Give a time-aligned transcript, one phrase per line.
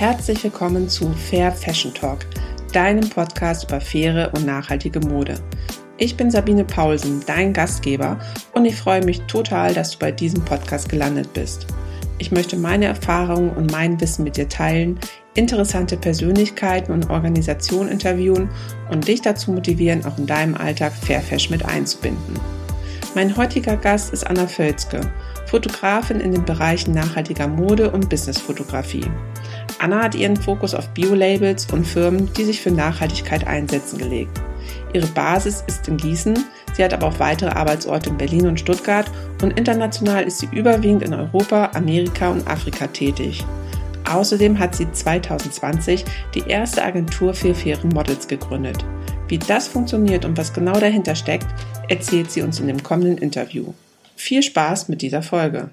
[0.00, 2.20] Herzlich willkommen zu Fair Fashion Talk,
[2.72, 5.34] deinem Podcast über faire und nachhaltige Mode.
[5.98, 8.18] Ich bin Sabine Paulsen, dein Gastgeber,
[8.54, 11.66] und ich freue mich total, dass du bei diesem Podcast gelandet bist.
[12.16, 14.98] Ich möchte meine Erfahrungen und mein Wissen mit dir teilen,
[15.34, 18.48] interessante Persönlichkeiten und Organisationen interviewen
[18.90, 22.40] und dich dazu motivieren, auch in deinem Alltag Fair Fashion mit einzubinden.
[23.14, 25.02] Mein heutiger Gast ist Anna Völzke,
[25.44, 29.04] Fotografin in den Bereichen nachhaltiger Mode und Businessfotografie.
[29.80, 34.38] Anna hat ihren Fokus auf Bio-Labels und Firmen, die sich für Nachhaltigkeit einsetzen, gelegt.
[34.92, 36.38] Ihre Basis ist in Gießen,
[36.74, 41.02] sie hat aber auch weitere Arbeitsorte in Berlin und Stuttgart und international ist sie überwiegend
[41.02, 43.42] in Europa, Amerika und Afrika tätig.
[44.06, 48.84] Außerdem hat sie 2020 die erste Agentur für faire Models gegründet.
[49.28, 51.46] Wie das funktioniert und was genau dahinter steckt,
[51.88, 53.72] erzählt sie uns in dem kommenden Interview.
[54.14, 55.70] Viel Spaß mit dieser Folge.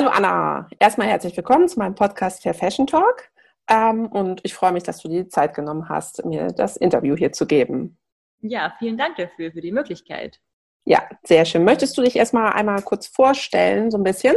[0.00, 3.28] Hallo Anna, erstmal herzlich willkommen zu meinem Podcast Fair Fashion Talk.
[3.68, 7.16] Ähm, und ich freue mich, dass du dir die Zeit genommen hast, mir das Interview
[7.16, 7.98] hier zu geben.
[8.40, 10.40] Ja, vielen Dank dafür, für die Möglichkeit.
[10.86, 11.64] Ja, sehr schön.
[11.64, 14.36] Möchtest du dich erstmal einmal kurz vorstellen, so ein bisschen?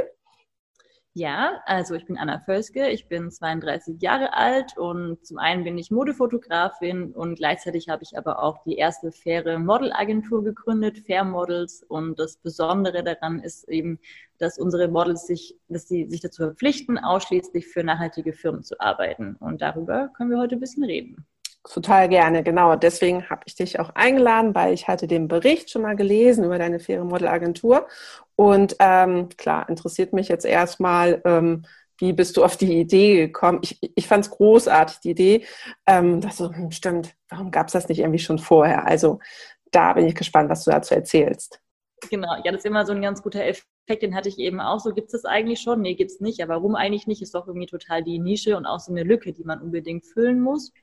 [1.16, 5.78] Ja, also ich bin Anna Völske, ich bin 32 Jahre alt und zum einen bin
[5.78, 11.84] ich Modefotografin und gleichzeitig habe ich aber auch die erste faire Modelagentur gegründet, Fair Models.
[11.84, 14.00] Und das Besondere daran ist eben,
[14.40, 19.36] dass unsere Models sich, dass sie sich dazu verpflichten, ausschließlich für nachhaltige Firmen zu arbeiten.
[19.36, 21.28] Und darüber können wir heute ein bisschen reden.
[21.70, 22.76] Total gerne, genau.
[22.76, 26.58] Deswegen habe ich dich auch eingeladen, weil ich hatte den Bericht schon mal gelesen über
[26.58, 27.88] deine faire Modelagentur.
[28.36, 31.66] Und ähm, klar, interessiert mich jetzt erstmal, ähm,
[32.00, 33.60] wie bist du auf die Idee gekommen?
[33.62, 35.46] Ich, ich fand es großartig, die Idee.
[35.88, 38.86] Ähm, dass so, hm, stimmt, warum gab es das nicht irgendwie schon vorher?
[38.86, 39.20] Also
[39.72, 41.62] da bin ich gespannt, was du dazu erzählst.
[42.10, 44.80] Genau, ja, das ist immer so ein ganz guter Effekt, den hatte ich eben auch
[44.80, 44.94] so.
[44.94, 45.82] Gibt es das eigentlich schon?
[45.82, 46.42] Nee, gibt es nicht.
[46.44, 47.22] Aber warum eigentlich nicht?
[47.22, 50.42] Ist doch irgendwie total die Nische und auch so eine Lücke, die man unbedingt füllen
[50.42, 50.74] muss.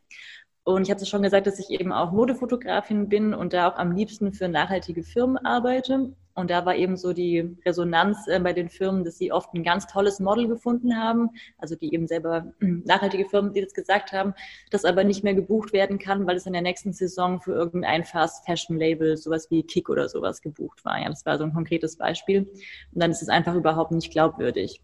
[0.64, 3.76] Und ich habe es schon gesagt, dass ich eben auch Modefotografin bin und da auch
[3.76, 6.12] am liebsten für nachhaltige Firmen arbeite.
[6.34, 9.64] Und da war eben so die Resonanz äh, bei den Firmen, dass sie oft ein
[9.64, 14.12] ganz tolles Model gefunden haben, also die eben selber äh, nachhaltige Firmen, die das gesagt
[14.12, 14.34] haben,
[14.70, 18.04] das aber nicht mehr gebucht werden kann, weil es in der nächsten Saison für irgendein
[18.04, 21.00] Fast Fashion Label, sowas wie Kick oder sowas gebucht war.
[21.00, 22.42] Ja, das war so ein konkretes Beispiel.
[22.42, 24.80] Und dann ist es einfach überhaupt nicht glaubwürdig.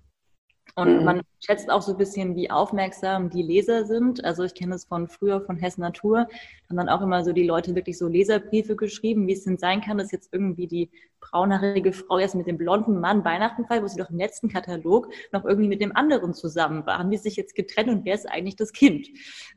[0.78, 1.04] Und mhm.
[1.04, 4.22] man schätzt auch so ein bisschen, wie aufmerksam die Leser sind.
[4.26, 6.26] Also ich kenne es von früher von Hess Natur.
[6.28, 9.56] Da haben dann auch immer so die Leute wirklich so Leserbriefe geschrieben, wie es denn
[9.56, 13.84] sein kann, dass jetzt irgendwie die braunhaarige Frau jetzt mit dem blonden Mann Weihnachten feiert,
[13.84, 16.98] wo sie doch im letzten Katalog noch irgendwie mit dem anderen zusammen war.
[16.98, 19.08] Haben die sich jetzt getrennt und wer ist eigentlich das Kind?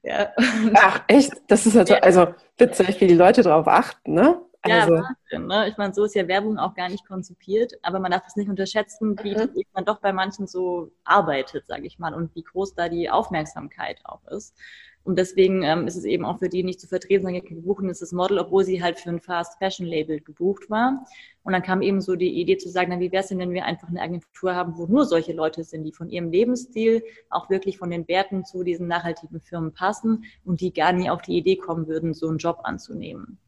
[0.03, 0.29] Ja.
[0.75, 1.33] Ach, echt?
[1.47, 4.39] Das ist also, also witzig, wie die Leute darauf achten, ne?
[4.61, 4.95] Also.
[4.95, 5.69] Ja, Wahnsinn, ne?
[5.69, 8.49] Ich meine, so ist ja Werbung auch gar nicht konzipiert, aber man darf es nicht
[8.49, 9.63] unterschätzen, wie mhm.
[9.73, 14.01] man doch bei manchen so arbeitet, sage ich mal, und wie groß da die Aufmerksamkeit
[14.03, 14.55] auch ist.
[15.03, 17.89] Und deswegen ähm, ist es eben auch für die nicht zu vertreten, sagen, wir buchen
[17.89, 21.05] ist das Model, obwohl sie halt für ein Fast Fashion Label gebucht war.
[21.43, 23.53] Und dann kam eben so die Idee zu sagen, na, wie wäre es denn, wenn
[23.53, 27.49] wir einfach eine Agentur haben, wo nur solche Leute sind, die von ihrem Lebensstil auch
[27.49, 31.37] wirklich von den Werten zu diesen nachhaltigen Firmen passen und die gar nie auf die
[31.37, 33.39] Idee kommen würden, so einen Job anzunehmen.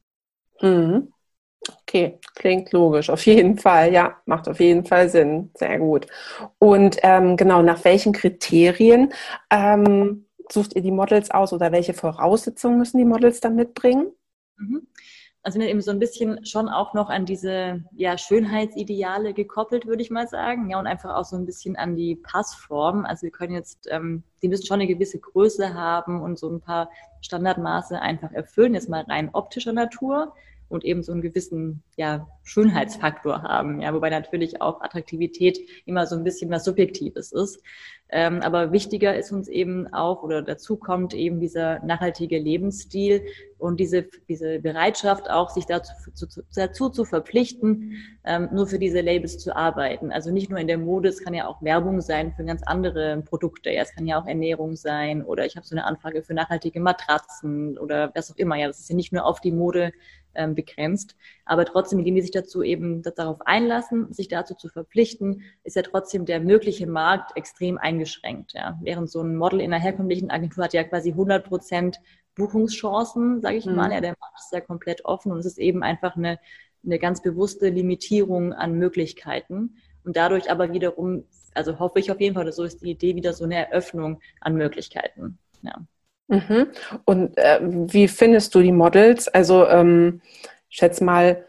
[0.61, 1.11] Mhm.
[1.83, 6.07] Okay, klingt logisch, auf jeden Fall, ja, macht auf jeden Fall Sinn, sehr gut.
[6.57, 9.13] Und ähm, genau, nach welchen Kriterien
[9.51, 14.11] ähm, sucht ihr die Models aus oder welche Voraussetzungen müssen die Models dann mitbringen?
[14.57, 14.87] Mhm.
[15.43, 20.03] Also sind eben so ein bisschen schon auch noch an diese ja, Schönheitsideale gekoppelt, würde
[20.03, 20.69] ich mal sagen.
[20.69, 23.05] Ja, und einfach auch so ein bisschen an die Passform.
[23.05, 26.61] Also wir können jetzt, ähm, die müssen schon eine gewisse Größe haben und so ein
[26.61, 30.33] paar Standardmaße einfach erfüllen, jetzt mal rein optischer Natur
[30.71, 33.81] und eben so einen gewissen ja, Schönheitsfaktor haben.
[33.81, 37.61] Ja, wobei natürlich auch Attraktivität immer so ein bisschen was Subjektives ist.
[38.13, 43.23] Ähm, aber wichtiger ist uns eben auch oder dazu kommt eben dieser nachhaltige Lebensstil
[43.57, 47.95] und diese, diese Bereitschaft auch, sich dazu, zu, dazu zu verpflichten,
[48.25, 50.11] ähm, nur für diese Labels zu arbeiten.
[50.11, 53.21] Also nicht nur in der Mode, es kann ja auch Werbung sein für ganz andere
[53.21, 53.69] Produkte.
[53.69, 56.81] Ja, es kann ja auch Ernährung sein oder ich habe so eine Anfrage für nachhaltige
[56.81, 58.57] Matratzen oder was auch immer.
[58.57, 59.93] Ja, das ist ja nicht nur auf die Mode
[60.35, 61.15] ähm, begrenzt.
[61.45, 65.81] Aber trotzdem, indem die sich dazu eben darauf einlassen, sich dazu zu verpflichten, ist ja
[65.81, 68.00] trotzdem der mögliche Markt extrem eingeschränkt.
[68.53, 68.79] Ja.
[68.81, 71.99] Während so ein Model in einer herkömmlichen Agentur hat ja quasi 100 Prozent
[72.35, 73.75] Buchungschancen, sage ich mhm.
[73.75, 73.91] mal.
[73.91, 76.39] Ja, der Markt ist ja komplett offen und es ist eben einfach eine,
[76.85, 79.75] eine ganz bewusste Limitierung an Möglichkeiten.
[80.03, 83.33] Und dadurch aber wiederum, also hoffe ich auf jeden Fall, so ist die Idee wieder
[83.33, 85.37] so eine Eröffnung an Möglichkeiten.
[85.61, 85.75] Ja.
[86.27, 86.67] Mhm.
[87.05, 89.27] Und äh, wie findest du die Models?
[89.27, 90.21] Also ähm,
[90.69, 91.45] ich schätze mal,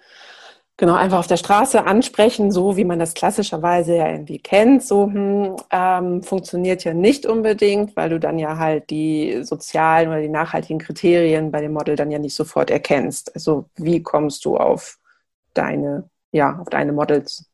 [0.79, 4.83] Genau, einfach auf der Straße ansprechen, so wie man das klassischerweise ja irgendwie kennt.
[4.83, 10.21] So hm, ähm, funktioniert ja nicht unbedingt, weil du dann ja halt die sozialen oder
[10.21, 13.33] die nachhaltigen Kriterien bei dem Model dann ja nicht sofort erkennst.
[13.35, 14.99] Also wie kommst du auf
[15.55, 17.52] deine, ja, auf deine Models?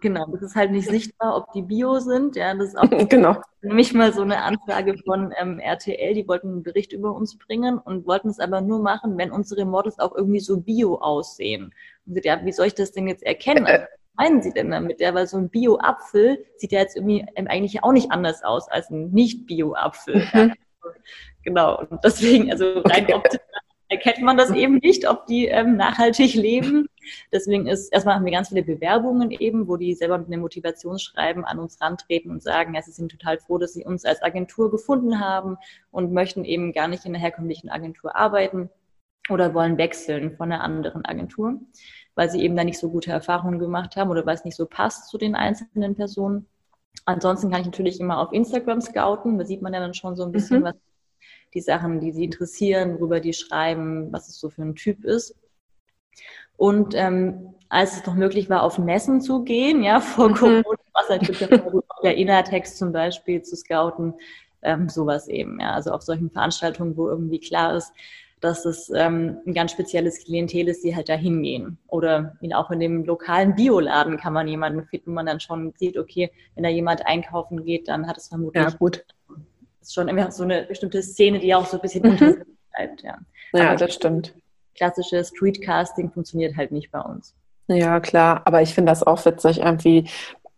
[0.00, 2.36] Genau, das ist halt nicht sichtbar, ob die Bio sind.
[2.36, 3.40] Ja, das ist auch genau.
[3.62, 7.78] nämlich mal so eine Anfrage von ähm, RTL, die wollten einen Bericht über uns bringen
[7.78, 11.74] und wollten es aber nur machen, wenn unsere Models auch irgendwie so Bio aussehen.
[12.06, 13.66] Und sie, ja, wie soll ich das denn jetzt erkennen?
[13.66, 15.00] Also, was meinen Sie denn damit?
[15.00, 18.68] Ja, weil so ein Bio-Apfel sieht ja jetzt irgendwie ähm, eigentlich auch nicht anders aus
[18.68, 20.16] als ein Nicht-Bio-Apfel.
[20.16, 20.30] Mhm.
[20.32, 20.54] Ja.
[21.44, 21.78] Genau.
[21.78, 23.14] Und deswegen, also rein okay.
[23.14, 23.40] optisch
[23.88, 26.88] erkennt man das eben nicht, ob die ähm, nachhaltig leben.
[27.32, 31.44] Deswegen ist, erstmal haben wir ganz viele Bewerbungen eben, wo die selber mit einem Motivationsschreiben
[31.44, 34.70] an uns rantreten und sagen, ja, sie sind total froh, dass sie uns als Agentur
[34.70, 35.56] gefunden haben
[35.90, 38.68] und möchten eben gar nicht in einer herkömmlichen Agentur arbeiten
[39.30, 41.60] oder wollen wechseln von einer anderen Agentur,
[42.14, 44.66] weil sie eben da nicht so gute Erfahrungen gemacht haben oder weil es nicht so
[44.66, 46.46] passt zu den einzelnen Personen.
[47.04, 50.24] Ansonsten kann ich natürlich immer auf Instagram scouten, da sieht man ja dann schon so
[50.24, 50.64] ein bisschen, mhm.
[50.64, 50.74] was
[51.54, 55.34] die Sachen, die sie interessieren, worüber die schreiben, was es so für ein Typ ist.
[56.56, 60.34] Und ähm, als es noch möglich war, auf Messen zu gehen, ja, vor mhm.
[60.34, 61.40] Corona, was halt gibt,
[62.02, 64.14] der Innertext zum Beispiel zu scouten,
[64.62, 65.72] ähm, sowas eben, ja.
[65.72, 67.92] Also auf solchen Veranstaltungen, wo irgendwie klar ist,
[68.40, 71.78] dass es ähm, ein ganz spezielles Klientel ist, die halt da hingehen.
[71.88, 75.96] Oder auch in dem lokalen Bioladen kann man jemanden finden, wo man dann schon sieht,
[75.96, 79.04] okay, wenn da jemand einkaufen geht, dann hat es vermutlich ja, gut
[79.94, 82.44] schon immer so eine bestimmte Szene, die auch so ein bisschen mhm.
[82.74, 83.02] bleibt.
[83.02, 83.18] Ja,
[83.54, 84.34] ja das stimmt.
[84.74, 87.34] Klassisches Streetcasting funktioniert halt nicht bei uns.
[87.66, 90.08] Ja, klar, aber ich finde das auch witzig, irgendwie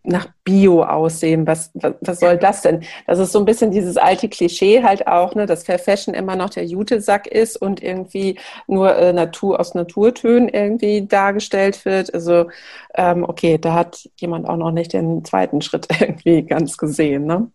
[0.02, 1.46] nach Bio aussehen.
[1.46, 2.84] Was, was, was soll das denn?
[3.06, 6.36] Das ist so ein bisschen dieses alte Klischee halt auch, ne, dass Fair Fashion immer
[6.36, 12.14] noch der Jutesack ist und irgendwie nur äh, Natur aus Naturtönen irgendwie dargestellt wird.
[12.14, 12.46] Also
[12.94, 17.50] ähm, okay, da hat jemand auch noch nicht den zweiten Schritt irgendwie ganz gesehen, ne?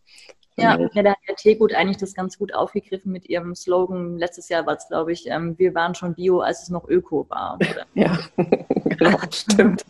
[0.57, 4.17] Ja, ja, da hat der Teegut eigentlich das ganz gut aufgegriffen mit ihrem Slogan.
[4.17, 7.25] Letztes Jahr war es, glaube ich, ähm, wir waren schon Bio, als es noch Öko
[7.29, 7.55] war.
[7.55, 7.85] Oder?
[7.93, 8.17] ja,
[8.85, 9.85] genau, stimmt.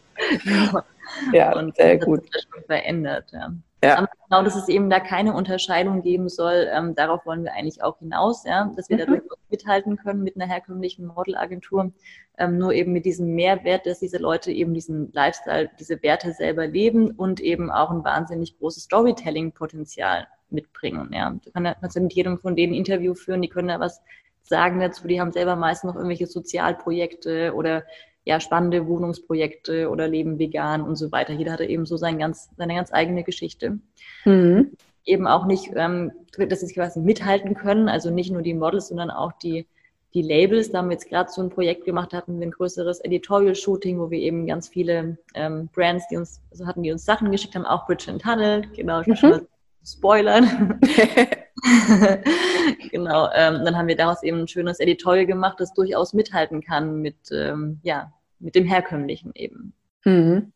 [1.32, 2.24] ja, und sehr das gut.
[2.34, 3.32] Das schon verändert.
[3.32, 3.52] Ja.
[3.86, 4.00] Ja.
[4.00, 7.84] Aber genau, dass es eben da keine Unterscheidung geben soll, ähm, darauf wollen wir eigentlich
[7.84, 9.02] auch hinaus, ja, dass wir mhm.
[9.02, 11.92] dadurch mithalten können mit einer herkömmlichen Modelagentur,
[12.40, 16.66] ähm, nur eben mit diesem Mehrwert, dass diese Leute eben diesen Lifestyle, diese Werte selber
[16.66, 21.10] leben und eben auch ein wahnsinnig großes Storytelling-Potenzial mitbringen.
[21.14, 21.32] Ja.
[21.32, 24.02] Du kannst ja mit jedem von denen ein Interview führen, die können da was
[24.48, 27.84] sagen dazu, die haben selber meist noch irgendwelche Sozialprojekte oder
[28.26, 31.34] ja, spannende Wohnungsprojekte oder leben vegan und so weiter.
[31.34, 33.80] Jeder hatte eben so sein ganz, seine ganz eigene Geschichte.
[34.26, 34.72] Mhm.
[35.06, 39.12] Eben auch nicht, ähm, dass sie quasi mithalten können, also nicht nur die Models, sondern
[39.12, 39.68] auch die,
[40.16, 40.72] die Labels.
[40.72, 44.10] Da haben wir jetzt gerade so ein Projekt gemacht, hatten wir ein größeres Editorial-Shooting, wo
[44.10, 47.66] wir eben ganz viele ähm, Brands, die uns, also hatten, die uns Sachen geschickt haben,
[47.66, 49.16] auch Bridge and Tunnel, genau, ich mhm.
[49.16, 49.48] schon mal
[49.86, 50.80] spoilern.
[52.92, 57.02] genau, ähm, dann haben wir daraus eben ein schönes Editorial gemacht, das durchaus mithalten kann
[57.02, 59.74] mit, ähm, ja, mit dem herkömmlichen eben.
[60.04, 60.52] Mhm.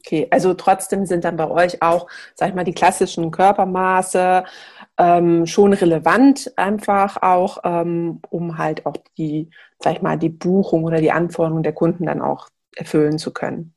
[0.00, 4.44] Okay, also trotzdem sind dann bei euch auch, sag ich mal, die klassischen Körpermaße
[4.96, 10.84] ähm, schon relevant, einfach auch, ähm, um halt auch die, sag ich mal, die Buchung
[10.84, 13.74] oder die Anforderungen der Kunden dann auch erfüllen zu können.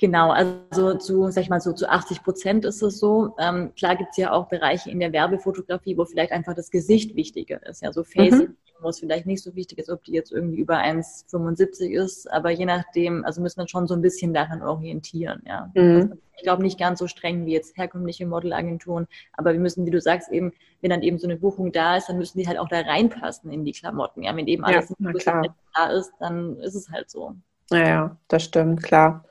[0.00, 3.34] Genau, also zu, sag ich mal, so zu 80 Prozent ist es so.
[3.38, 7.14] Ähm, klar gibt es ja auch Bereiche in der Werbefotografie, wo vielleicht einfach das Gesicht
[7.16, 7.82] wichtiger ist.
[7.82, 8.56] Ja, so Face, mhm.
[8.80, 12.48] wo es vielleicht nicht so wichtig ist, ob die jetzt irgendwie über 1,75 ist, aber
[12.48, 15.42] je nachdem, also müssen wir schon so ein bisschen daran orientieren.
[15.46, 15.70] Ja.
[15.74, 15.96] Mhm.
[15.96, 19.90] Also ich glaube nicht ganz so streng wie jetzt herkömmliche Modelagenturen, aber wir müssen, wie
[19.90, 22.58] du sagst, eben, wenn dann eben so eine Buchung da ist, dann müssen die halt
[22.58, 24.22] auch da reinpassen in die Klamotten.
[24.22, 24.94] Ja, wenn eben alles
[25.26, 25.42] ja,
[25.74, 27.34] da ist, dann ist es halt so.
[27.70, 29.26] Ja, das stimmt, klar.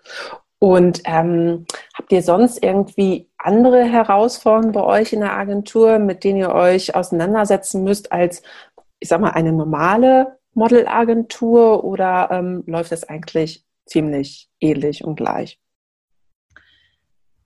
[0.60, 6.39] Und ähm, habt ihr sonst irgendwie andere Herausforderungen bei euch in der Agentur, mit denen
[6.39, 8.44] ihr euch auseinandersetzen müsst als,
[9.00, 15.60] ich sag mal, eine normale Modelagentur oder ähm, läuft das eigentlich ziemlich ähnlich und gleich?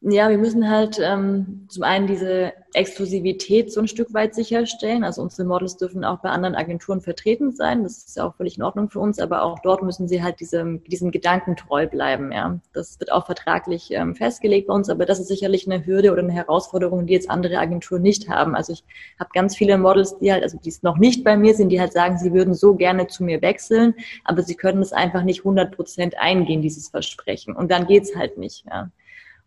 [0.05, 5.05] Ja, wir müssen halt ähm, zum einen diese Exklusivität so ein Stück weit sicherstellen.
[5.05, 7.83] Also unsere Models dürfen auch bei anderen Agenturen vertreten sein.
[7.83, 10.41] Das ist ja auch völlig in Ordnung für uns, aber auch dort müssen sie halt
[10.41, 12.33] diesem, diesem Gedanken treu bleiben.
[12.33, 16.11] Ja, das wird auch vertraglich ähm, festgelegt bei uns, aber das ist sicherlich eine Hürde
[16.11, 18.55] oder eine Herausforderung, die jetzt andere Agenturen nicht haben.
[18.55, 18.83] Also ich
[19.17, 21.93] habe ganz viele Models, die halt, also die noch nicht bei mir sind, die halt
[21.93, 23.93] sagen, sie würden so gerne zu mir wechseln,
[24.25, 27.55] aber sie können es einfach nicht 100 Prozent eingehen, dieses Versprechen.
[27.55, 28.65] Und dann geht's halt nicht.
[28.65, 28.89] Ja.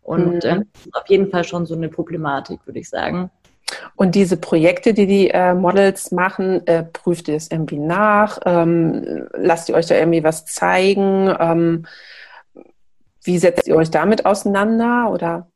[0.07, 0.49] Und mhm.
[0.49, 3.29] äh, auf jeden Fall schon so eine Problematik, würde ich sagen.
[3.97, 8.39] Und diese Projekte, die die äh, Models machen, äh, prüft ihr das irgendwie nach?
[8.45, 11.35] Ähm, lasst ihr euch da irgendwie was zeigen?
[11.37, 11.85] Ähm,
[13.25, 15.51] wie setzt ihr euch damit auseinander oder?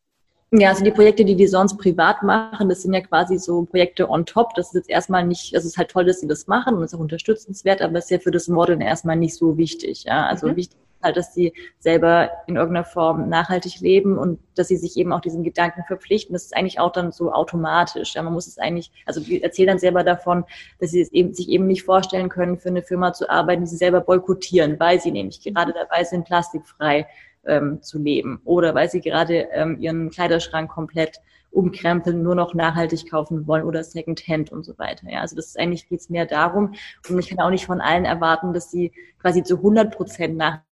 [0.51, 4.10] Ja, also die Projekte, die die sonst privat machen, das sind ja quasi so Projekte
[4.10, 4.53] on top.
[4.55, 6.84] Das ist jetzt erstmal nicht, also es ist halt toll, dass sie das machen und
[6.84, 10.03] ist auch unterstützenswert, aber es ist ja für das Modeln erstmal nicht so wichtig.
[10.03, 10.58] Ja, also mhm.
[10.58, 15.13] wichtig halt, dass sie selber in irgendeiner Form nachhaltig leben und dass sie sich eben
[15.13, 16.34] auch diesen Gedanken verpflichten.
[16.34, 18.15] Das ist eigentlich auch dann so automatisch.
[18.15, 20.46] Ja, man muss es eigentlich, also die erzählen dann selber davon,
[20.79, 23.70] dass sie es eben, sich eben nicht vorstellen können, für eine Firma zu arbeiten, die
[23.70, 27.08] sie selber boykottieren, weil sie nämlich gerade dabei sind, plastikfrei
[27.46, 31.17] ähm, zu leben oder weil sie gerade ähm, ihren Kleiderschrank komplett
[31.51, 35.10] umkrempeln, nur noch nachhaltig kaufen wollen oder Secondhand und so weiter.
[35.10, 36.74] Ja, also das ist eigentlich geht's mehr darum
[37.10, 40.65] und ich kann auch nicht von allen erwarten, dass sie quasi zu 100 Prozent nachhaltig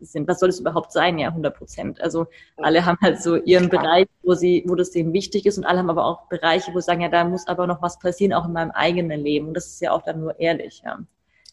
[0.00, 0.28] sind.
[0.28, 1.18] Was soll es überhaupt sein?
[1.18, 2.00] Ja, 100 Prozent.
[2.00, 3.82] Also alle haben halt so ihren Klar.
[3.82, 6.80] Bereich, wo sie, wo das denen wichtig ist und alle haben aber auch Bereiche, wo
[6.80, 9.48] sie sagen, ja, da muss aber noch was passieren, auch in meinem eigenen Leben.
[9.48, 10.82] Und das ist ja auch dann nur ehrlich.
[10.84, 10.98] Ja.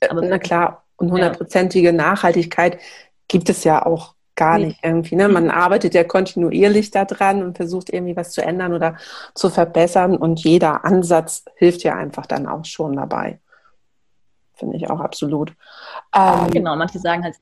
[0.09, 1.93] Aber, Na klar, und hundertprozentige.
[1.93, 2.79] Nachhaltigkeit
[3.27, 5.15] gibt es ja auch gar nicht irgendwie.
[5.15, 5.27] Ne?
[5.27, 8.95] Man arbeitet ja kontinuierlich daran und versucht irgendwie was zu ändern oder
[9.35, 13.39] zu verbessern und jeder Ansatz hilft ja einfach dann auch schon dabei.
[14.53, 15.53] Finde ich auch absolut.
[16.15, 17.35] Ähm, genau, manche sagen halt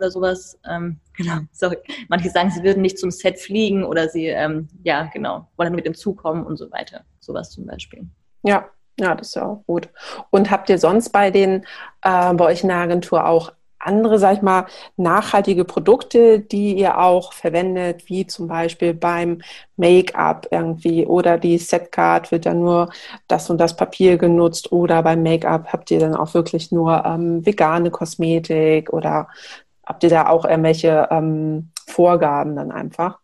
[0.00, 0.58] oder sowas.
[0.68, 1.76] Ähm, genau, sorry.
[2.08, 5.86] Manche sagen, sie würden nicht zum Set fliegen oder sie, ähm, ja, genau, wollen mit
[5.86, 7.04] dem Zug kommen und so weiter.
[7.20, 8.08] Sowas zum Beispiel.
[8.42, 9.88] Ja, ja, das ist ja auch gut.
[10.30, 11.64] Und habt ihr sonst bei den,
[12.02, 16.98] äh, bei euch in der Agentur auch andere, sag ich mal, nachhaltige Produkte, die ihr
[16.98, 19.40] auch verwendet, wie zum Beispiel beim
[19.76, 22.90] Make-up irgendwie oder die Setcard wird dann nur
[23.28, 27.44] das und das Papier genutzt oder beim Make-up habt ihr dann auch wirklich nur ähm,
[27.44, 29.28] vegane Kosmetik oder
[29.86, 33.18] habt ihr da auch irgendwelche ähm, Vorgaben dann einfach?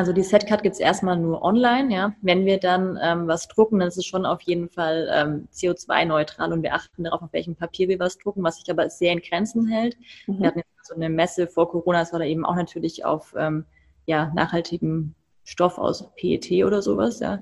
[0.00, 2.14] Also die Setcard gibt es erstmal nur online, ja.
[2.22, 6.54] Wenn wir dann ähm, was drucken, dann ist es schon auf jeden Fall ähm, CO2-neutral
[6.54, 9.20] und wir achten darauf, auf welchem Papier wir was drucken, was sich aber sehr in
[9.20, 9.98] Grenzen hält.
[10.26, 10.38] Mhm.
[10.38, 13.66] Wir hatten so eine Messe vor Corona, das war da eben auch natürlich auf ähm,
[14.06, 15.14] ja, nachhaltigem
[15.44, 17.40] Stoff aus PET oder sowas, ja.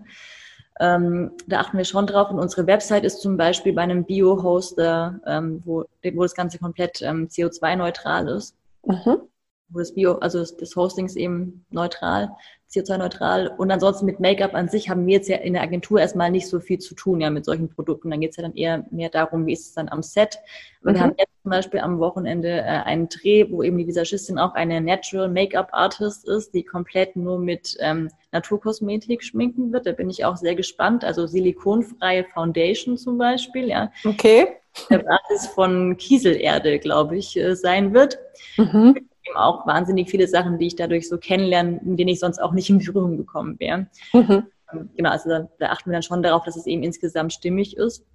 [0.80, 2.28] Ähm, da achten wir schon drauf.
[2.32, 7.02] Und unsere Website ist zum Beispiel bei einem Bio-Hoster, ähm, wo, wo das Ganze komplett
[7.02, 8.56] ähm, CO2-neutral ist.
[8.84, 9.28] Mhm
[9.70, 12.30] wo das Bio, also des Hostings eben neutral,
[12.70, 13.48] CO2-neutral.
[13.56, 16.48] Und ansonsten mit Make-up an sich haben wir jetzt ja in der Agentur erstmal nicht
[16.48, 18.10] so viel zu tun, ja, mit solchen Produkten.
[18.10, 20.38] Dann geht es ja dann eher mehr darum, wie ist es dann am Set.
[20.82, 20.94] Aber mhm.
[20.94, 24.54] wir haben jetzt zum Beispiel am Wochenende äh, einen Dreh, wo eben die Visagistin auch
[24.54, 29.87] eine Natural Make-up Artist ist, die komplett nur mit ähm, Naturkosmetik schminken wird.
[29.87, 31.04] Da bin ich auch sehr gespannt.
[31.04, 33.90] Also silikonfreie Foundation zum Beispiel, ja.
[34.04, 34.48] Okay.
[34.90, 38.18] Der Basis von Kieselerde, glaube ich, äh, sein wird.
[38.58, 42.52] Mhm auch wahnsinnig viele Sachen, die ich dadurch so kennenlerne, in denen ich sonst auch
[42.52, 43.87] nicht in Berührung gekommen wäre.
[44.12, 44.47] Mhm.
[44.73, 47.76] Ähm, genau, also da, da achten wir dann schon darauf, dass es eben insgesamt stimmig
[47.76, 48.06] ist.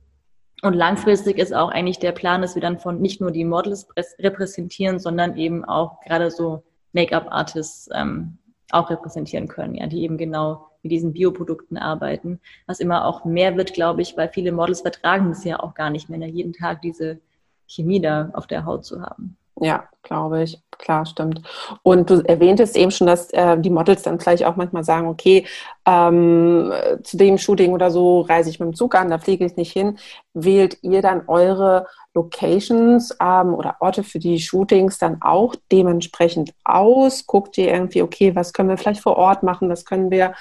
[0.62, 3.88] Und langfristig ist auch eigentlich der Plan, dass wir dann von nicht nur die Models
[4.20, 8.38] repräsentieren, sondern eben auch gerade so Make-up-Artists ähm,
[8.72, 12.40] auch repräsentieren können, ja, die eben genau mit diesen Bioprodukten arbeiten.
[12.66, 15.90] Was immer auch mehr wird, glaube ich, weil viele Models vertragen es ja auch gar
[15.90, 17.20] nicht mehr, jeden Tag diese
[17.68, 19.38] Chemie da auf der Haut zu haben.
[19.60, 20.60] Ja, glaube ich.
[20.80, 21.42] Klar, stimmt.
[21.84, 25.46] Und du erwähntest eben schon, dass äh, die Models dann vielleicht auch manchmal sagen, okay,
[25.86, 29.56] ähm, zu dem Shooting oder so reise ich mit dem Zug an, da fliege ich
[29.56, 29.98] nicht hin.
[30.34, 37.26] Wählt ihr dann eure Locations ähm, oder Orte für die Shootings dann auch dementsprechend aus?
[37.28, 40.34] Guckt ihr irgendwie, okay, was können wir vielleicht vor Ort machen, was können wir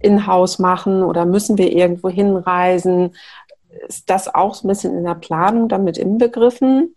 [0.00, 3.14] in-house machen oder müssen wir irgendwo hinreisen?
[3.88, 6.94] Ist das auch ein bisschen in der Planung damit inbegriffen?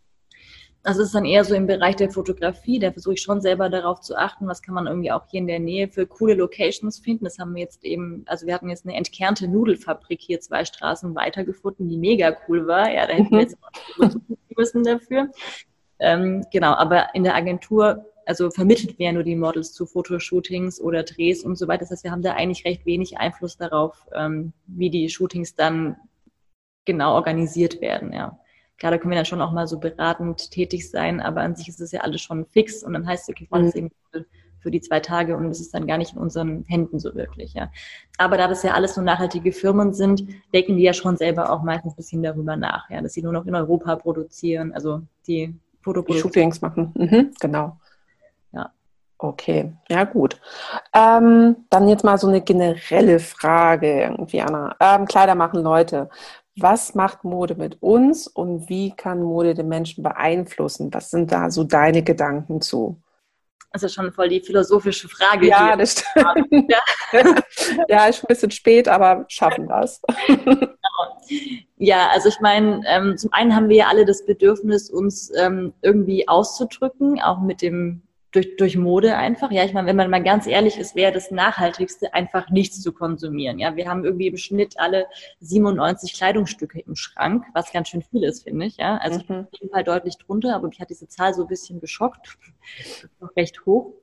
[0.88, 3.70] Also es ist dann eher so im Bereich der Fotografie, da versuche ich schon selber
[3.70, 6.98] darauf zu achten, was kann man irgendwie auch hier in der Nähe für coole Locations
[6.98, 7.25] finden.
[7.25, 11.13] Das haben wir jetzt eben, also wir hatten jetzt eine entkernte Nudelfabrik hier zwei Straßen
[11.13, 12.89] weiter gefunden, die mega cool war.
[12.89, 14.12] Ja, da hätten wir jetzt auch
[14.56, 15.29] müssen dafür.
[16.00, 21.03] Ähm, genau, aber in der Agentur, also vermittelt ja nur die Models zu Fotoshootings oder
[21.03, 21.82] Drehs und so weiter.
[21.82, 25.98] Das heißt, wir haben da eigentlich recht wenig Einfluss darauf, ähm, wie die Shootings dann
[26.86, 28.39] genau organisiert werden, ja.
[28.77, 31.67] Klar, da können wir dann schon auch mal so beratend tätig sein, aber an sich
[31.67, 33.72] ist es ja alles schon fix und dann heißt es, okay, mhm.
[33.74, 33.91] eben
[34.60, 37.53] für die zwei Tage und es ist dann gar nicht in unseren Händen so wirklich,
[37.53, 37.72] ja.
[38.17, 41.63] Aber da das ja alles nur nachhaltige Firmen sind, denken die ja schon selber auch
[41.63, 45.55] meistens ein bisschen darüber nach, ja, dass sie nur noch in Europa produzieren, also die
[45.81, 46.34] Fotoproduktion.
[46.34, 47.77] Shootings machen, mhm, genau.
[48.51, 48.72] Ja.
[49.17, 50.39] Okay, ja gut.
[50.93, 54.75] Ähm, dann jetzt mal so eine generelle Frage irgendwie, Anna.
[54.79, 56.10] Ähm, Kleider machen Leute
[56.59, 60.93] was macht Mode mit uns und wie kann Mode den Menschen beeinflussen?
[60.93, 63.01] Was sind da so deine Gedanken zu?
[63.73, 65.47] Das ist schon voll die philosophische Frage.
[65.47, 65.77] Ja, hier.
[65.77, 66.69] das stimmt.
[66.69, 66.79] Ja.
[67.87, 70.01] ja, ist ein bisschen spät, aber schaffen das.
[70.27, 70.67] Genau.
[71.77, 75.73] Ja, also ich meine, ähm, zum einen haben wir ja alle das Bedürfnis, uns ähm,
[75.83, 78.01] irgendwie auszudrücken, auch mit dem
[78.38, 79.51] durch, durch Mode einfach.
[79.51, 82.94] Ja, ich meine, wenn man mal ganz ehrlich ist, wäre das Nachhaltigste einfach nichts zu
[82.94, 83.58] konsumieren.
[83.58, 85.08] Ja, wir haben irgendwie im Schnitt alle
[85.39, 88.77] 97 Kleidungsstücke im Schrank, was ganz schön viel ist, finde ich.
[88.77, 89.22] Ja, also mhm.
[89.22, 91.79] ich bin auf jeden Fall deutlich drunter, aber mich hat diese Zahl so ein bisschen
[91.79, 92.38] geschockt.
[93.20, 93.94] noch recht hoch.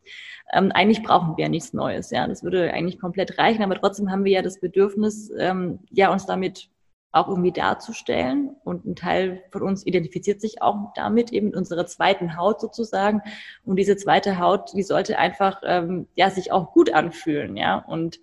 [0.52, 2.10] Ähm, eigentlich brauchen wir ja nichts Neues.
[2.10, 6.12] Ja, das würde eigentlich komplett reichen, aber trotzdem haben wir ja das Bedürfnis, ähm, ja,
[6.12, 6.68] uns damit
[7.14, 8.56] auch irgendwie darzustellen.
[8.64, 13.22] Und ein Teil von uns identifiziert sich auch damit, eben mit unserer zweiten Haut sozusagen.
[13.64, 17.78] Und diese zweite Haut, die sollte einfach ähm, ja sich auch gut anfühlen, ja.
[17.78, 18.18] Und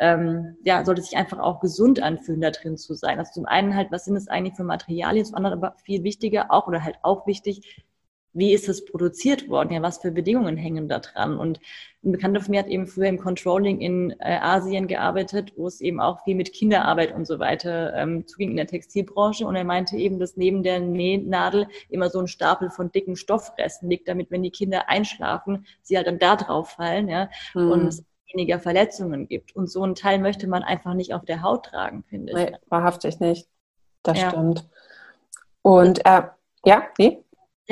[0.00, 3.18] ähm, ja, sollte sich einfach auch gesund anfühlen, da drin zu sein.
[3.18, 6.50] Also zum einen halt, was sind es eigentlich für Materialien, zum anderen aber viel wichtiger
[6.50, 7.84] auch oder halt auch wichtig,
[8.34, 9.72] wie ist es produziert worden?
[9.72, 11.36] Ja, was für Bedingungen hängen da dran?
[11.36, 11.60] Und
[12.04, 15.80] ein Bekannter von mir hat eben früher im Controlling in äh, Asien gearbeitet, wo es
[15.80, 19.46] eben auch viel mit Kinderarbeit und so weiter ähm, zuging in der Textilbranche.
[19.46, 23.88] Und er meinte eben, dass neben der Nähnadel immer so ein Stapel von dicken Stoffresten
[23.88, 27.70] liegt, damit, wenn die Kinder einschlafen, sie halt dann da drauf fallen, ja, mhm.
[27.70, 29.54] und es weniger Verletzungen gibt.
[29.54, 32.50] Und so einen Teil möchte man einfach nicht auf der Haut tragen, finde ich.
[32.50, 33.46] Nee, wahrhaftig nicht.
[34.02, 34.30] Das ja.
[34.30, 34.68] stimmt.
[35.62, 36.22] Und äh,
[36.64, 37.22] ja, nee?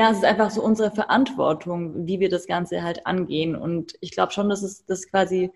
[0.01, 3.55] Ja, es ist einfach so unsere Verantwortung, wie wir das Ganze halt angehen.
[3.55, 5.53] Und ich glaube schon, dass es das quasi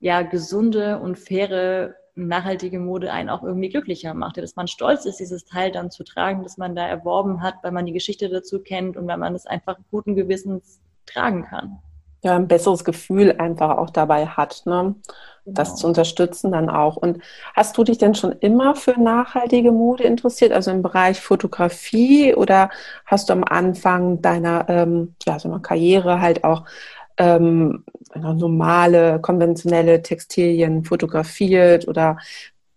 [0.00, 4.38] ja gesunde und faire, nachhaltige Mode einen auch irgendwie glücklicher macht.
[4.38, 7.72] Dass man stolz ist, dieses Teil dann zu tragen, das man da erworben hat, weil
[7.72, 11.78] man die Geschichte dazu kennt und weil man es einfach guten Gewissens tragen kann
[12.22, 14.94] ja, ein besseres Gefühl einfach auch dabei hat, ne?
[15.44, 15.54] Genau.
[15.54, 16.96] das zu unterstützen dann auch.
[16.96, 17.18] Und
[17.54, 22.70] hast du dich denn schon immer für nachhaltige Mode interessiert, also im Bereich Fotografie oder
[23.06, 26.64] hast du am Anfang deiner ähm, ja, so einer Karriere halt auch
[27.18, 27.84] ähm,
[28.14, 32.18] normale, konventionelle Textilien fotografiert oder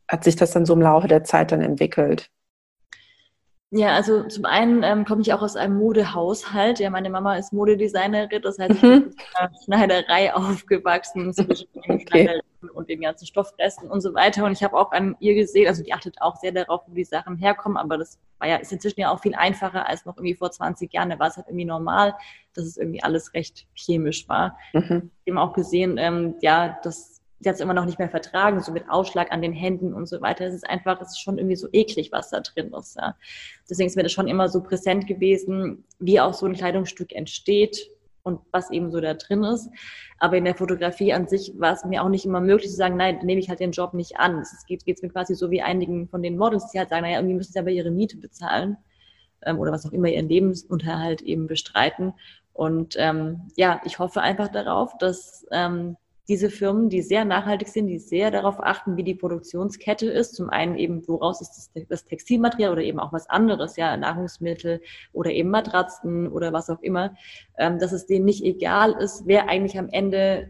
[0.07, 2.31] hat sich das dann so im Laufe der Zeit dann entwickelt?
[3.77, 6.79] Ja, also zum einen ähm, komme ich auch aus einem Modehaushalt.
[6.79, 9.01] Ja, meine Mama ist Modedesignerin, das heißt, ich mhm.
[9.01, 12.39] bin in einer Schneiderei aufgewachsen zwischen okay.
[12.73, 14.45] und den ganzen Stoffresten und so weiter.
[14.45, 17.03] Und ich habe auch an ihr gesehen, also die achtet auch sehr darauf, wo die
[17.03, 20.35] Sachen herkommen, aber das war ja, ist inzwischen ja auch viel einfacher als noch irgendwie
[20.35, 21.09] vor 20 Jahren.
[21.09, 22.15] Da war es halt irgendwie normal,
[22.53, 24.57] dass es irgendwie alles recht chemisch war.
[24.71, 25.11] Mhm.
[25.25, 28.71] Eben auch gesehen, ähm, ja, dass sie hat es immer noch nicht mehr vertragen, so
[28.71, 30.45] mit Ausschlag an den Händen und so weiter.
[30.45, 32.95] Es ist einfach, es ist schon irgendwie so eklig, was da drin ist.
[32.95, 33.15] Ja.
[33.69, 37.89] Deswegen ist mir das schon immer so präsent gewesen, wie auch so ein Kleidungsstück entsteht
[38.23, 39.69] und was eben so da drin ist.
[40.17, 42.97] Aber in der Fotografie an sich war es mir auch nicht immer möglich zu sagen,
[42.97, 44.39] nein, nehme ich halt den Job nicht an.
[44.39, 47.17] Es geht es mir quasi so wie einigen von den Models, die halt sagen, naja,
[47.17, 48.77] irgendwie müssen sie aber ihre Miete bezahlen
[49.45, 52.13] ähm, oder was auch immer ihren Lebensunterhalt eben bestreiten.
[52.53, 57.87] Und ähm, ja, ich hoffe einfach darauf, dass ähm, diese Firmen, die sehr nachhaltig sind,
[57.87, 60.35] die sehr darauf achten, wie die Produktionskette ist.
[60.35, 64.81] Zum einen eben, woraus ist das, Textilmaterial oder eben auch was anderes, ja, Nahrungsmittel
[65.13, 67.15] oder eben Matratzen oder was auch immer,
[67.57, 70.47] ähm, dass es denen nicht egal ist, wer eigentlich am Ende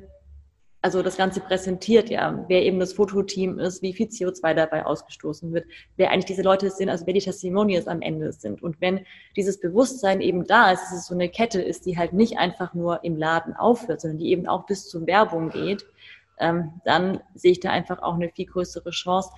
[0.86, 5.52] also das Ganze präsentiert, ja, wer eben das Fototeam ist, wie viel CO2 dabei ausgestoßen
[5.52, 5.66] wird,
[5.98, 8.62] wer eigentlich diese Leute sind, also wer die Testimonials am Ende sind.
[8.62, 9.04] Und wenn
[9.36, 12.76] dieses Bewusstsein eben da ist, dass es so eine Kette ist, die halt nicht einfach
[12.76, 15.88] nur im Laden aufhört, sondern die eben auch bis zur Werbung geht,
[16.38, 19.32] ähm, dann sehe ich da einfach auch eine viel größere Chance,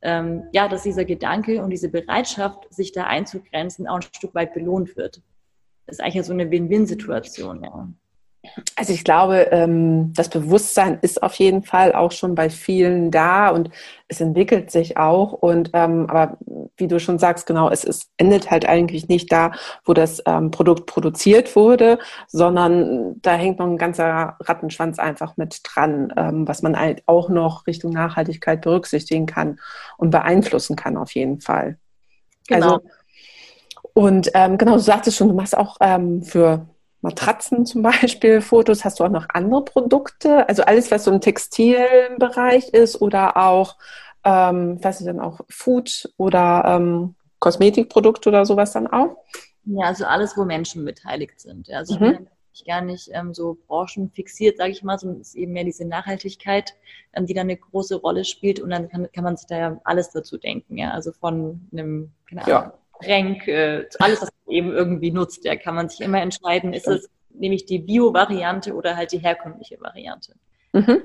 [0.00, 4.54] ähm, ja, dass dieser Gedanke und diese Bereitschaft, sich da einzugrenzen, auch ein Stück weit
[4.54, 5.20] belohnt wird.
[5.84, 7.90] Das ist eigentlich so eine Win-Win-Situation, ja.
[8.76, 13.48] Also ich glaube, ähm, das Bewusstsein ist auf jeden Fall auch schon bei vielen da
[13.48, 13.70] und
[14.08, 15.32] es entwickelt sich auch.
[15.32, 16.38] Und ähm, aber
[16.76, 19.52] wie du schon sagst, genau, es ist, endet halt eigentlich nicht da,
[19.84, 25.60] wo das ähm, Produkt produziert wurde, sondern da hängt noch ein ganzer Rattenschwanz einfach mit
[25.64, 26.12] dran,
[26.46, 29.58] was man halt auch noch Richtung Nachhaltigkeit berücksichtigen kann
[29.96, 31.78] und beeinflussen kann auf jeden Fall.
[32.48, 32.74] Genau.
[32.74, 32.80] Also,
[33.94, 36.66] und ähm, genau, du sagtest schon, du machst auch ähm, für
[37.04, 38.84] Matratzen zum Beispiel, Fotos.
[38.84, 40.48] Hast du auch noch andere Produkte?
[40.48, 43.76] Also alles, was so im Textilbereich ist oder auch,
[44.24, 49.18] ähm, weiß ich dann auch, Food oder ähm, Kosmetikprodukte oder sowas dann auch?
[49.66, 51.70] Ja, also alles, wo Menschen beteiligt sind.
[51.70, 52.04] Also mhm.
[52.06, 52.28] ich bin
[52.66, 56.74] gar nicht ähm, so branchenfixiert, sage ich mal, sondern es ist eben mehr diese Nachhaltigkeit,
[57.12, 59.80] ähm, die da eine große Rolle spielt und dann kann, kann man sich da ja
[59.84, 62.78] alles dazu denken, ja, also von einem, keine Ahnung, ja.
[63.04, 65.44] Getränk, äh, alles, was man eben irgendwie nutzt.
[65.44, 69.80] Da kann man sich immer entscheiden, ist es nämlich die Bio-Variante oder halt die herkömmliche
[69.80, 70.34] Variante.
[70.72, 71.02] Mhm.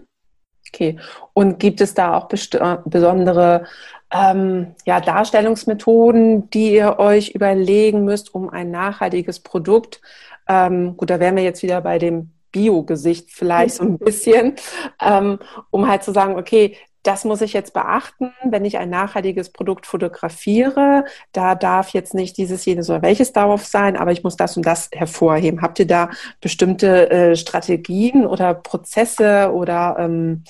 [0.68, 1.00] Okay.
[1.34, 3.66] Und gibt es da auch äh, besondere
[4.12, 10.02] ähm, ja, Darstellungsmethoden, die ihr euch überlegen müsst, um ein nachhaltiges Produkt,
[10.48, 14.56] ähm, gut, da wären wir jetzt wieder bei dem Bio-Gesicht vielleicht so ein bisschen,
[15.00, 19.52] ähm, um halt zu sagen, okay, das muss ich jetzt beachten, wenn ich ein nachhaltiges
[19.52, 21.06] Produkt fotografiere.
[21.32, 24.66] Da darf jetzt nicht dieses, jenes oder welches darauf sein, aber ich muss das und
[24.66, 25.62] das hervorheben.
[25.62, 26.10] Habt ihr da
[26.42, 30.44] bestimmte äh, Strategien oder Prozesse oder ähm,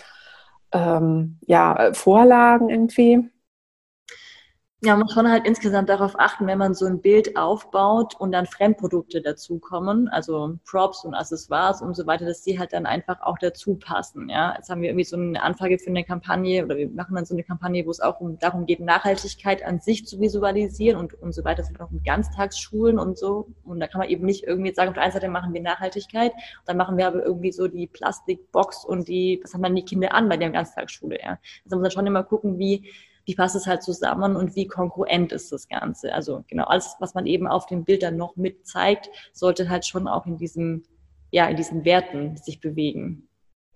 [0.72, 3.30] ähm, ja, Vorlagen irgendwie?
[4.82, 8.32] Ja, man muss schon halt insgesamt darauf achten, wenn man so ein Bild aufbaut und
[8.32, 13.20] dann Fremdprodukte dazukommen, also Props und Accessoires und so weiter, dass die halt dann einfach
[13.22, 14.30] auch dazu passen.
[14.30, 17.26] Ja, jetzt haben wir irgendwie so eine Anfrage für eine Kampagne oder wir machen dann
[17.26, 21.14] so eine Kampagne, wo es auch um, darum geht, Nachhaltigkeit an sich zu visualisieren und,
[21.16, 21.58] und so weiter.
[21.58, 23.50] Das sind auch mit Ganztagsschulen und so.
[23.66, 26.32] Und da kann man eben nicht irgendwie sagen, auf der einen Seite machen wir Nachhaltigkeit,
[26.66, 30.14] dann machen wir aber irgendwie so die Plastikbox und die, was haben dann die Kinder
[30.14, 31.38] an bei der Ganztagsschule, ja.
[31.66, 32.90] Also man muss dann schon immer gucken, wie,
[33.30, 36.12] wie passt es halt zusammen und wie konkurrent ist das Ganze.
[36.16, 40.08] Also genau, alles, was man eben auf den Bildern noch mit zeigt, sollte halt schon
[40.08, 40.84] auch in diesem,
[41.30, 43.28] ja, in diesen Werten sich bewegen.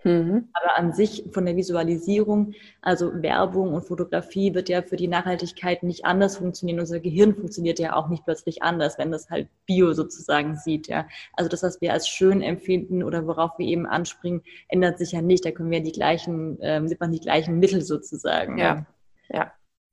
[0.04, 0.50] Mhm.
[0.54, 5.84] Aber an sich von der Visualisierung, also Werbung und Fotografie wird ja für die Nachhaltigkeit
[5.84, 6.80] nicht anders funktionieren.
[6.80, 10.88] Unser Gehirn funktioniert ja auch nicht plötzlich anders, wenn das halt Bio sozusagen sieht.
[10.88, 11.08] Ja.
[11.34, 15.22] Also das, was wir als schön empfinden oder worauf wir eben anspringen, ändert sich ja
[15.22, 15.46] nicht.
[15.46, 18.58] Da können wir die gleichen, ähm, sieht man die gleichen Mittel sozusagen.
[18.58, 18.86] Ja ja.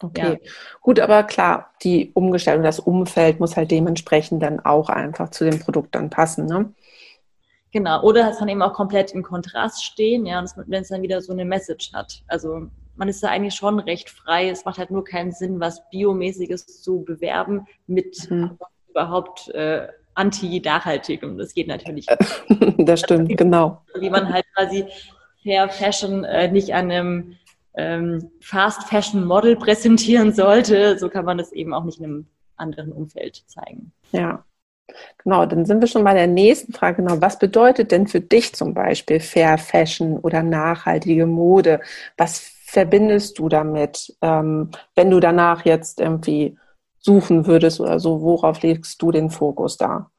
[0.02, 0.50] Okay, ja.
[0.80, 5.58] gut, aber klar, die Umgestaltung, das Umfeld muss halt dementsprechend dann auch einfach zu dem
[5.58, 6.72] Produkt dann passen, ne?
[7.72, 11.20] Genau, oder es kann eben auch komplett im Kontrast stehen, ja, wenn es dann wieder
[11.20, 12.22] so eine Message hat.
[12.26, 12.66] Also
[12.96, 14.48] man ist da eigentlich schon recht frei.
[14.48, 18.58] Es macht halt nur keinen Sinn, was Biomäßiges zu bewerben mit mhm.
[18.88, 21.38] überhaupt äh, anti-nachhaltigem.
[21.38, 22.06] Das geht natürlich.
[22.78, 23.82] das stimmt, genau.
[23.94, 24.86] Wie man halt quasi
[25.42, 27.36] Fair Fashion äh, nicht an einem
[27.74, 32.26] ähm, Fast Fashion Model präsentieren sollte, so kann man das eben auch nicht in einem
[32.56, 33.92] anderen Umfeld zeigen.
[34.12, 34.44] Ja.
[35.22, 37.02] Genau, dann sind wir schon bei der nächsten Frage.
[37.02, 41.80] Genau, was bedeutet denn für dich zum Beispiel Fair Fashion oder nachhaltige Mode?
[42.16, 46.58] Was verbindest du damit, ähm, wenn du danach jetzt irgendwie
[46.98, 48.20] suchen würdest oder so?
[48.20, 50.10] Worauf legst du den Fokus da?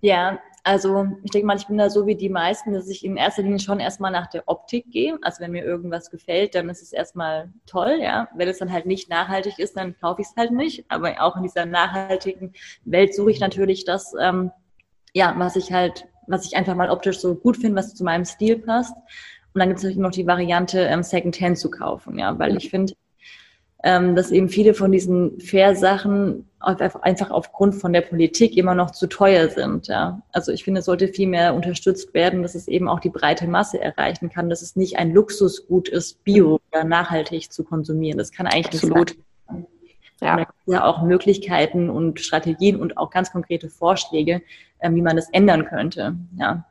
[0.00, 3.16] Ja, also ich denke mal, ich bin da so wie die meisten, dass ich in
[3.16, 5.18] erster Linie schon erstmal nach der Optik gehe.
[5.22, 8.28] Also wenn mir irgendwas gefällt, dann ist es erstmal toll, ja.
[8.34, 10.84] Wenn es dann halt nicht nachhaltig ist, dann kaufe ich es halt nicht.
[10.88, 12.52] Aber auch in dieser nachhaltigen
[12.84, 14.50] Welt suche ich natürlich das, ähm,
[15.14, 18.24] ja, was ich halt, was ich einfach mal optisch so gut finde, was zu meinem
[18.24, 18.94] Stil passt.
[19.52, 22.70] Und dann gibt es natürlich noch die Variante, ähm, Secondhand zu kaufen, ja, weil ich
[22.70, 22.94] finde,
[23.82, 29.06] ähm, dass eben viele von diesen Fair-Sachen einfach aufgrund von der Politik immer noch zu
[29.06, 29.86] teuer sind.
[29.86, 30.20] Ja.
[30.32, 33.46] Also ich finde, es sollte viel mehr unterstützt werden, dass es eben auch die breite
[33.46, 38.18] Masse erreichen kann, dass es nicht ein Luxusgut ist, bio oder nachhaltig zu konsumieren.
[38.18, 39.16] Das kann eigentlich Absolut.
[39.16, 39.66] nicht sein.
[40.20, 40.36] Ja.
[40.36, 44.42] Da gibt ja auch Möglichkeiten und Strategien und auch ganz konkrete Vorschläge,
[44.80, 46.14] äh, wie man das ändern könnte.
[46.38, 46.66] Ja.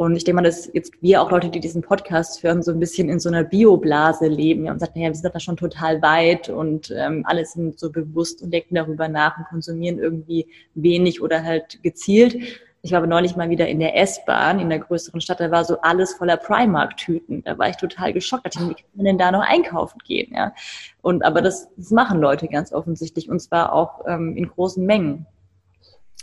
[0.00, 2.80] Und ich denke mal, dass jetzt wir auch Leute, die diesen Podcast hören, so ein
[2.80, 6.00] bisschen in so einer Bioblase leben ja, und sagen, naja, wir sind da schon total
[6.00, 11.20] weit und ähm, alle sind so bewusst und denken darüber nach und konsumieren irgendwie wenig
[11.20, 12.34] oder halt gezielt.
[12.80, 15.66] Ich war aber neulich mal wieder in der S-Bahn in der größeren Stadt, da war
[15.66, 17.44] so alles voller Primark-Tüten.
[17.44, 18.58] Da war ich total geschockt.
[18.58, 20.32] Wie kann man denn da noch einkaufen gehen?
[20.34, 20.54] Ja?
[21.02, 25.26] Und aber das, das machen Leute ganz offensichtlich und zwar auch ähm, in großen Mengen.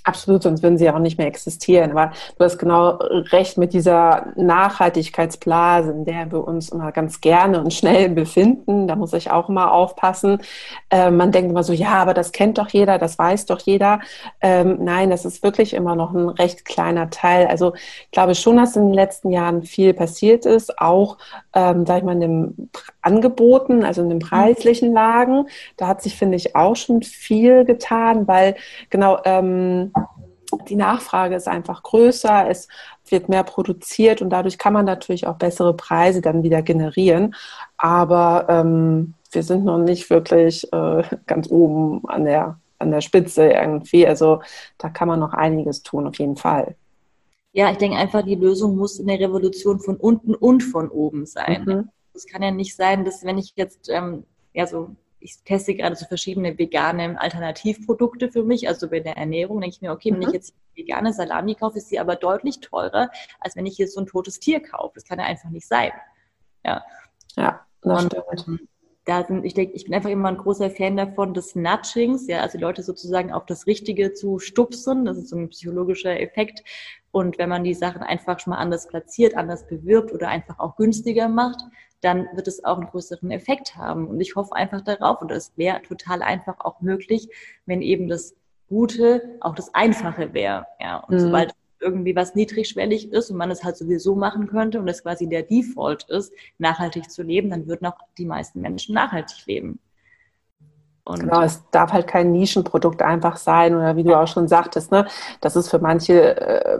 [0.08, 1.91] Absolut, sonst würden sie auch nicht mehr existieren.
[1.91, 7.60] Aber du hast genau recht mit dieser Nachhaltigkeitsblase, in der wir uns immer ganz gerne
[7.60, 8.88] und schnell befinden.
[8.88, 10.38] Da muss ich auch immer aufpassen.
[10.91, 14.00] Ähm, man denkt immer so, ja, aber das kennt doch jeder, das weiß doch jeder.
[14.39, 17.48] Ähm, nein, das ist wirklich immer noch ein recht kleiner Teil.
[17.48, 21.17] Also ich glaube schon, dass in den letzten Jahren viel passiert ist, auch,
[21.54, 22.70] ähm, sag ich mal, in den
[23.02, 25.48] Angeboten, also in den preislichen Lagen.
[25.76, 28.56] Da hat sich, finde ich, auch schon viel getan, weil
[28.89, 29.91] genau, ähm,
[30.69, 32.67] die Nachfrage ist einfach größer, es
[33.10, 37.36] wird mehr produziert und dadurch kann man natürlich auch bessere Preise dann wieder generieren.
[37.77, 43.49] Aber ähm, wir sind noch nicht wirklich äh, ganz oben an der, an der Spitze
[43.49, 44.07] irgendwie.
[44.07, 44.41] Also
[44.77, 46.75] da kann man noch einiges tun, auf jeden Fall.
[47.53, 51.25] Ja, ich denke einfach, die Lösung muss in der Revolution von unten und von oben
[51.25, 51.63] sein.
[51.65, 51.89] Mhm.
[52.13, 54.95] Es kann ja nicht sein, dass wenn ich jetzt ähm, ja so
[55.27, 59.81] ich teste gerade so verschiedene vegane Alternativprodukte für mich, also bei der Ernährung denke ich
[59.81, 60.33] mir, okay, wenn ich mhm.
[60.33, 63.11] jetzt vegane Salami kaufe, ist sie aber deutlich teurer,
[63.41, 64.93] als wenn ich hier so ein totes Tier kaufe.
[64.95, 65.91] Das kann ja einfach nicht sein.
[66.63, 66.81] Ja.
[67.35, 68.47] Ja, das und, stimmt.
[68.47, 68.67] Ähm,
[69.03, 72.41] da sind, ich denke, ich bin einfach immer ein großer Fan davon, des Nudgings, ja,
[72.41, 75.05] also Leute sozusagen auf das Richtige zu stupsen.
[75.05, 76.63] Das ist so ein psychologischer Effekt.
[77.11, 80.77] Und wenn man die Sachen einfach schon mal anders platziert, anders bewirbt oder einfach auch
[80.77, 81.61] günstiger macht,
[82.01, 84.07] dann wird es auch einen größeren Effekt haben.
[84.07, 87.29] Und ich hoffe einfach darauf, und es wäre total einfach auch möglich,
[87.65, 88.36] wenn eben das
[88.69, 90.67] Gute auch das Einfache wäre.
[90.79, 91.19] Ja, und mhm.
[91.19, 95.27] sobald irgendwie was niedrigschwellig ist und man es halt sowieso machen könnte und es quasi
[95.27, 99.79] der Default ist, nachhaltig zu leben, dann würden auch die meisten Menschen nachhaltig leben.
[101.08, 104.91] Und genau, es darf halt kein Nischenprodukt einfach sein oder wie du auch schon sagtest,
[104.91, 105.08] ne,
[105.39, 106.80] dass es für manche äh,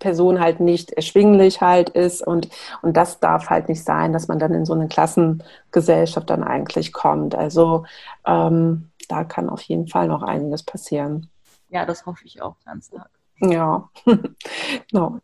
[0.00, 2.48] Personen halt nicht erschwinglich halt ist und,
[2.82, 6.92] und das darf halt nicht sein, dass man dann in so eine Klassengesellschaft dann eigentlich
[6.92, 7.36] kommt.
[7.36, 7.84] Also
[8.26, 11.30] ähm, da kann auf jeden Fall noch einiges passieren.
[11.70, 13.10] Ja, das hoffe ich auch ganz stark.
[13.40, 13.88] Ja,
[14.90, 15.18] genau.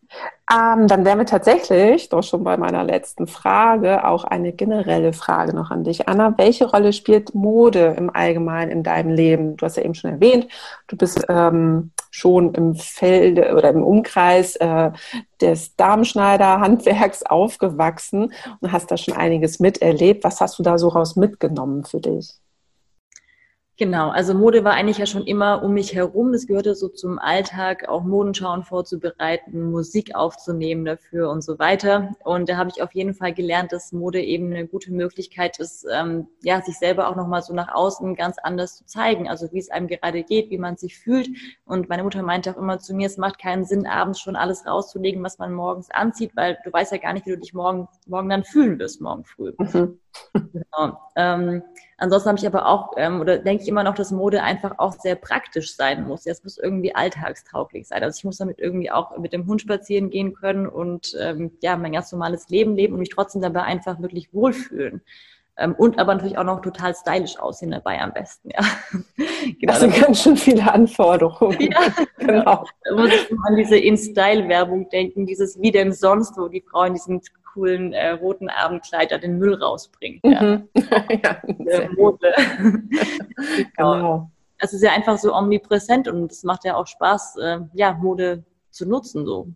[0.53, 5.55] Ähm, dann wären wir tatsächlich doch schon bei meiner letzten Frage, auch eine generelle Frage
[5.55, 6.09] noch an dich.
[6.09, 9.57] Anna, welche Rolle spielt Mode im Allgemeinen in deinem Leben?
[9.57, 10.47] Du hast ja eben schon erwähnt,
[10.87, 14.93] du bist ähm, schon im Felde oder im Umkreis äh,
[15.41, 20.23] des Darmschneider-Handwerks aufgewachsen und hast da schon einiges miterlebt.
[20.25, 22.35] Was hast du da so raus mitgenommen für dich?
[23.77, 26.33] Genau, also Mode war eigentlich ja schon immer um mich herum.
[26.33, 32.15] Es gehörte so zum Alltag, auch Modenschauen vorzubereiten, Musik aufzunehmen dafür und so weiter.
[32.23, 35.85] Und da habe ich auf jeden Fall gelernt, dass Mode eben eine gute Möglichkeit ist,
[35.93, 39.29] ähm, ja, sich selber auch nochmal so nach außen ganz anders zu zeigen.
[39.29, 41.29] Also wie es einem gerade geht, wie man sich fühlt.
[41.65, 44.65] Und meine Mutter meinte auch immer zu mir, es macht keinen Sinn, abends schon alles
[44.65, 47.89] rauszulegen, was man morgens anzieht, weil du weißt ja gar nicht, wie du dich morgen,
[48.07, 49.53] morgen dann fühlen wirst, morgen früh.
[49.59, 49.99] Mhm.
[50.33, 50.99] Genau.
[51.17, 51.63] Ähm,
[51.99, 54.93] ansonsten habe ich aber auch, ähm, oder denke ich immer noch, dass Mode einfach auch
[54.93, 56.27] sehr praktisch sein muss.
[56.27, 58.03] Es muss irgendwie alltagstauglich sein.
[58.03, 61.77] Also ich muss damit irgendwie auch mit dem Hund spazieren gehen können und ähm, ja,
[61.77, 65.03] mein ganz normales Leben leben und mich trotzdem dabei einfach wirklich wohlfühlen.
[65.57, 68.65] Ähm, und aber natürlich auch noch total stylisch aussehen dabei am besten, ja.
[69.61, 69.73] genau.
[69.73, 71.61] Das sind ganz schön viele Anforderungen.
[71.61, 71.81] Ja,
[72.19, 72.67] genau.
[72.83, 77.21] Da muss ich an diese In-Style-Werbung denken, dieses Wie denn sonst, wo die Frauen diesen
[77.55, 80.21] coolen äh, roten Abendkleider den Müll rausbringen.
[80.25, 80.43] Ja.
[80.43, 80.69] Mhm.
[81.23, 81.37] ja,
[81.67, 82.33] äh, Mode.
[83.77, 83.95] genau.
[83.95, 84.31] genau.
[84.59, 88.45] Es ist ja einfach so omnipräsent und es macht ja auch Spaß, äh, ja, Mode
[88.71, 89.49] zu nutzen, so.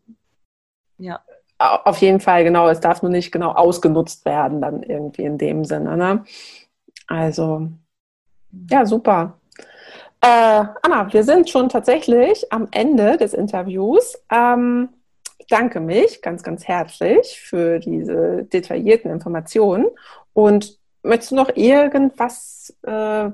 [0.98, 1.20] Ja.
[1.58, 2.68] Auf jeden Fall, genau.
[2.68, 5.96] Es darf nur nicht genau ausgenutzt werden, dann irgendwie in dem Sinne.
[5.96, 6.24] Ne?
[7.08, 7.68] Also,
[8.70, 9.38] ja, super.
[10.20, 14.16] Äh, Anna, wir sind schon tatsächlich am Ende des Interviews.
[14.30, 14.90] Ähm,
[15.38, 19.86] ich danke mich ganz, ganz herzlich für diese detaillierten Informationen.
[20.32, 23.30] Und möchtest du noch irgendwas äh,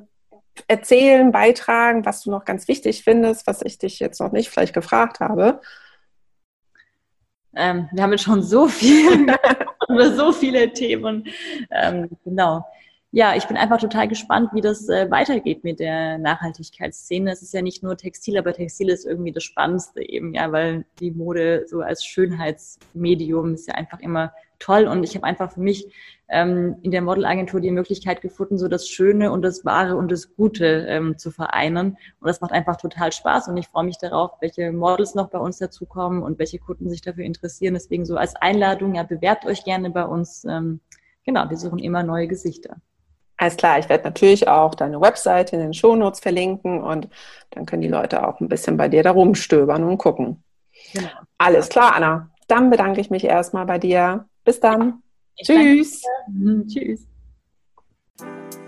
[0.68, 4.74] erzählen, beitragen, was du noch ganz wichtig findest, was ich dich jetzt noch nicht vielleicht
[4.74, 5.60] gefragt habe?
[7.56, 9.26] Ähm, wir haben jetzt schon so viel
[9.88, 11.26] über so viele Themen.
[11.70, 12.64] Ähm, genau.
[13.16, 17.30] Ja, ich bin einfach total gespannt, wie das äh, weitergeht mit der Nachhaltigkeitsszene.
[17.30, 20.84] Es ist ja nicht nur Textil, aber Textil ist irgendwie das Spannendste eben, ja, weil
[20.98, 24.88] die Mode so als Schönheitsmedium ist ja einfach immer toll.
[24.88, 25.94] Und ich habe einfach für mich
[26.28, 30.34] ähm, in der Modelagentur die Möglichkeit gefunden, so das Schöne und das Wahre und das
[30.34, 31.96] Gute ähm, zu vereinen.
[32.18, 33.46] Und das macht einfach total Spaß.
[33.46, 37.00] Und ich freue mich darauf, welche Models noch bei uns dazukommen und welche Kunden sich
[37.00, 37.74] dafür interessieren.
[37.74, 40.44] Deswegen so als Einladung, ja, bewerbt euch gerne bei uns.
[40.46, 40.80] Ähm,
[41.24, 42.78] genau, wir suchen immer neue Gesichter.
[43.44, 47.10] Alles klar, ich werde natürlich auch deine Website in den Shownotes verlinken und
[47.50, 50.42] dann können die Leute auch ein bisschen bei dir da rumstöbern und gucken.
[50.94, 51.10] Genau.
[51.36, 52.30] Alles klar, Anna.
[52.48, 54.24] Dann bedanke ich mich erstmal bei dir.
[54.44, 55.02] Bis dann.
[55.36, 56.02] Ich Tschüss.
[56.26, 57.06] Mhm, tschüss.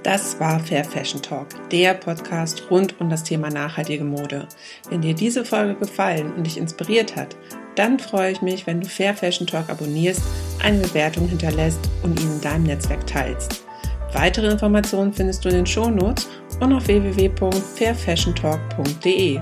[0.02, 4.46] Das war Fair Fashion Talk, der Podcast rund um das Thema nachhaltige Mode.
[4.90, 7.34] Wenn dir diese Folge gefallen und dich inspiriert hat,
[7.76, 10.20] dann freue ich mich, wenn du Fair Fashion Talk abonnierst,
[10.62, 13.65] eine Bewertung hinterlässt und ihn in deinem Netzwerk teilst.
[14.16, 16.26] Weitere Informationen findest du in den Shownotes
[16.60, 19.40] und auf www.fairfashiontalk.de.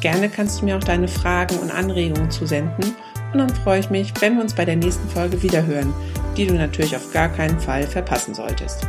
[0.00, 2.96] Gerne kannst du mir auch deine Fragen und Anregungen zusenden
[3.32, 5.94] und dann freue ich mich, wenn wir uns bei der nächsten Folge wiederhören,
[6.36, 8.88] die du natürlich auf gar keinen Fall verpassen solltest.